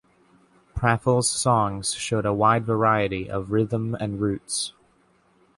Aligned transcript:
Praful's 0.73 1.29
songs 1.29 1.93
show 1.93 2.21
a 2.21 2.33
wide 2.33 2.65
variety 2.65 3.29
of 3.29 3.51
rhythm 3.51 3.93
and 3.93 4.19
roots. 4.19 4.73